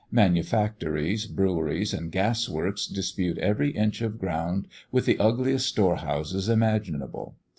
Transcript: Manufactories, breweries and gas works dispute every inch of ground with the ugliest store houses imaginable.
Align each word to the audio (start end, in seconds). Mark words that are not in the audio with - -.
Manufactories, 0.11 1.27
breweries 1.27 1.93
and 1.93 2.11
gas 2.11 2.49
works 2.49 2.87
dispute 2.87 3.37
every 3.37 3.69
inch 3.69 4.01
of 4.01 4.17
ground 4.17 4.67
with 4.91 5.05
the 5.05 5.19
ugliest 5.19 5.67
store 5.67 5.97
houses 5.97 6.49
imaginable. 6.49 7.35